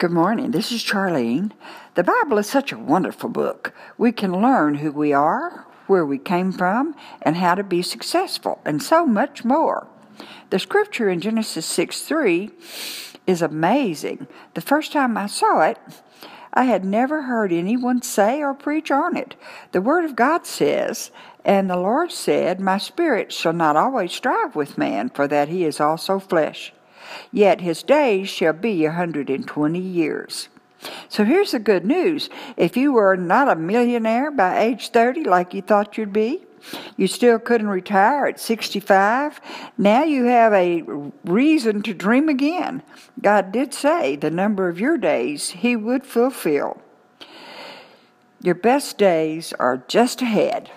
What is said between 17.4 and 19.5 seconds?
anyone say or preach on it.